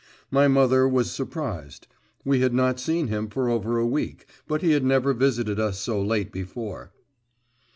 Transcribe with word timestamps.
My 0.31 0.47
mother 0.47 0.87
was 0.89 1.11
surprised: 1.11 1.85
we 2.25 2.39
had 2.39 2.55
not 2.55 2.79
seen 2.79 3.07
him 3.09 3.29
for 3.29 3.49
over 3.51 3.77
a 3.77 3.85
week, 3.85 4.25
but 4.47 4.63
he 4.63 4.71
had 4.71 4.83
never 4.83 5.13
visited 5.13 5.59
us 5.59 5.77
so 5.77 6.01
late 6.01 6.31
before. 6.31 6.91